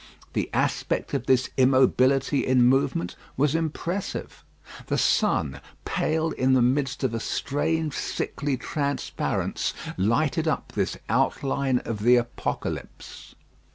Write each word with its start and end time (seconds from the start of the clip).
The 0.33 0.49
aspect 0.51 1.13
of 1.13 1.27
this 1.27 1.51
immobility 1.57 2.43
in 2.43 2.63
movement 2.65 3.15
was 3.37 3.53
impressive. 3.53 4.43
The 4.87 4.97
sun, 4.97 5.61
pale 5.85 6.31
in 6.31 6.53
the 6.53 6.61
midst 6.63 7.03
of 7.03 7.13
a 7.13 7.19
strange 7.19 7.93
sickly 7.93 8.57
transparence, 8.57 9.75
lighted 9.97 10.47
up 10.47 10.71
this 10.71 10.97
outline 11.07 11.77
of 11.85 11.99
the 11.99 12.15
Apocalypse. 12.15 13.35